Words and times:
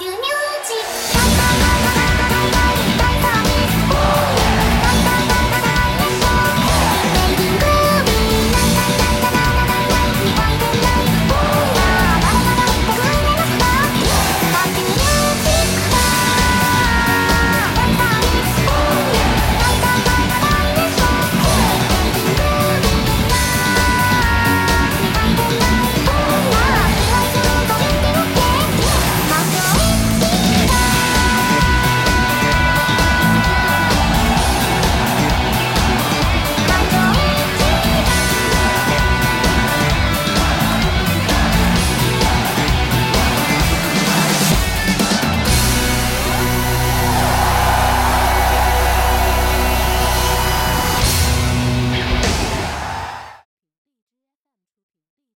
do 0.00 0.06
you 0.06 0.12
mean? 0.12 0.29